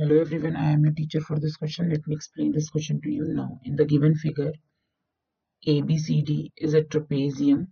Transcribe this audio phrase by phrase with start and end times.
[0.00, 1.90] Hello everyone, I am your teacher for this question.
[1.90, 3.58] Let me explain this question to you now.
[3.64, 4.52] In the given figure,
[5.66, 7.66] ABCD is a trapezium,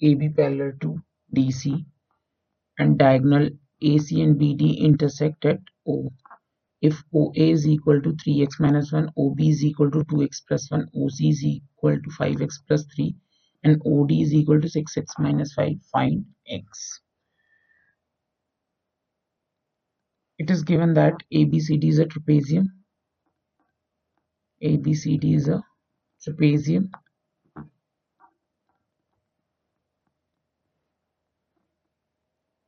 [0.00, 1.02] AB parallel to
[1.34, 1.84] DC,
[2.78, 3.48] and diagonal
[3.80, 6.12] AC and BD intersect at O.
[6.80, 10.82] If OA is equal to 3x minus 1, OB is equal to 2x plus 1,
[10.82, 13.12] OC is equal to 5x plus 3,
[13.64, 17.00] and OD is equal to 6x minus 5, find x.
[20.42, 22.64] it is given that ABCD is a trapezium.
[24.60, 25.62] ABCD is a
[26.26, 26.90] trapezium.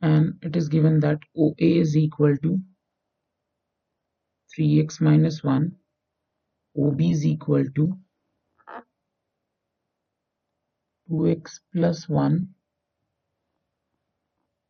[0.00, 2.60] And it is given that OA is equal to
[4.56, 5.72] 3x minus 1.
[6.78, 7.98] OB is equal to
[11.10, 12.48] 2x plus 1.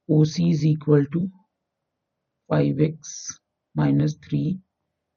[0.09, 1.31] OC is equal to
[2.52, 3.40] 5x
[3.76, 4.60] minus 3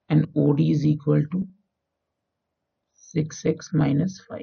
[0.09, 1.47] and OD is equal to
[3.15, 4.41] 6x minus 5.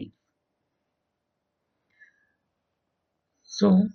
[3.43, 3.87] So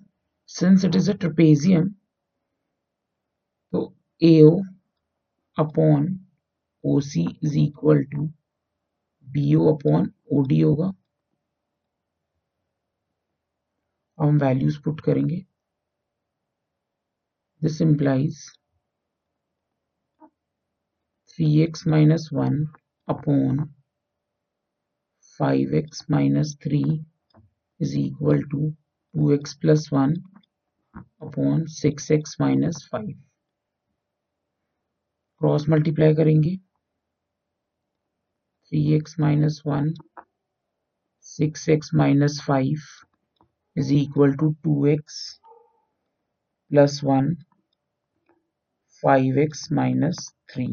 [0.45, 1.95] since it is a trapezium,
[3.71, 4.63] so AO
[5.57, 6.19] upon
[6.85, 8.29] OC is equal to
[9.33, 10.93] BO upon OD होगा
[14.19, 15.45] हम values put करेंगे
[21.36, 22.56] three x minus one
[23.08, 23.64] upon
[25.38, 26.82] five x minus three
[27.80, 30.12] is equal to two x plus one
[30.96, 33.22] upon six x minus five
[35.40, 36.56] cross multiply करेंगे।
[38.66, 39.92] Three x minus one
[41.26, 42.86] six x minus five
[43.76, 45.18] is equal to two x
[46.70, 47.34] plus one
[49.02, 50.66] five x minus three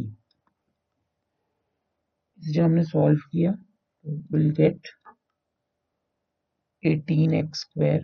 [2.40, 3.52] जब हमने solve किया
[4.34, 4.88] will get
[6.84, 8.04] eighteen x square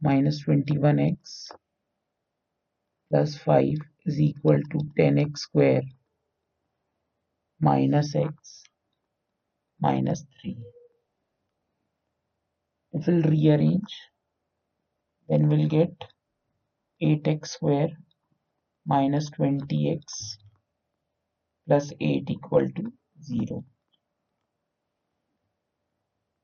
[0.00, 1.36] minus twenty one x
[3.10, 5.90] plus five is equal to ten x square
[7.60, 8.62] minus x
[9.80, 10.56] minus 3
[12.94, 13.94] if we'll rearrange,
[15.28, 16.04] then we'll get
[17.00, 17.88] 8x square
[18.86, 20.36] minus 20x
[21.68, 22.84] plus 8 equal to
[23.26, 23.62] 0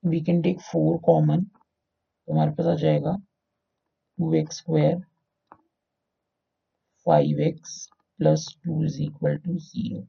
[0.02, 3.16] we can take 4 common तो हमारे पास आ जाएगा
[4.18, 4.96] 2x square
[7.06, 7.74] 5x
[8.20, 10.06] plus two is equal to zero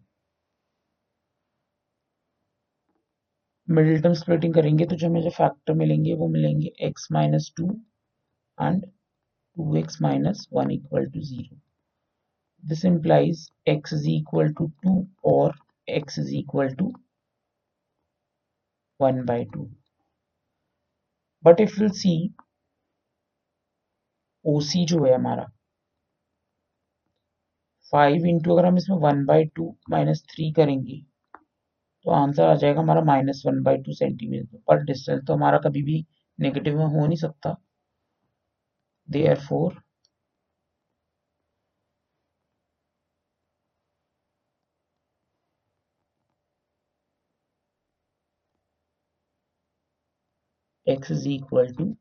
[3.67, 7.69] middle term splitting करेंगे तो जो हमें जो फैक्टर मिलेंगे वो मिलेंगे x minus two
[8.57, 11.59] and two x minus one equal to zero
[12.63, 15.51] this implies x is equal to 2 or
[15.99, 16.87] x is equal to
[18.99, 19.65] 1 by 2
[21.45, 22.17] but if we'll see
[24.45, 25.45] OC जो है हमारा
[27.93, 31.01] 5 इंटू अगर हम इसमें 1 बाई टू माइनस थ्री करेंगे
[32.05, 35.81] तो answer आ जाएगा हमारा minus one by two centimetre पर डिस्टेंस तो हमारा कभी
[35.83, 36.05] भी
[36.39, 37.55] नेगेटिव में हो नहीं सकता।
[39.39, 39.81] Therefore
[50.87, 51.97] x is equal to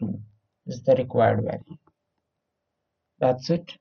[0.00, 0.20] 2
[0.66, 1.78] is the required value.
[3.20, 3.72] That's it.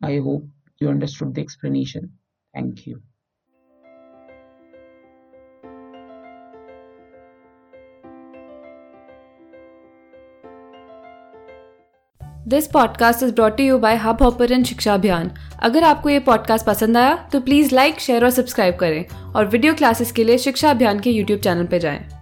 [0.00, 0.44] I hope
[0.80, 2.12] you understood the explanation.
[2.54, 3.02] Thank you.
[12.48, 15.30] This podcast is brought you by Hub Hopper and Shiksha Abhiyan
[15.62, 19.74] अगर आपको ये podcast पसंद आया तो please like share और subscribe करें और video
[19.74, 22.13] classes के लिए शिक्षा अभियान के यूट्यूब चैनल पर जाएँ।